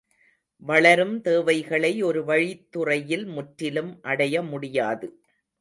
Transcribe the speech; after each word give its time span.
வளரும் 0.61 1.21
தேவைகளை 1.21 1.91
ஒரு 2.03 2.23
வழித்துறையில் 2.23 3.25
முற்றிலும் 3.27 3.99
அடைய 4.03 4.41
முடியாது. 4.43 5.09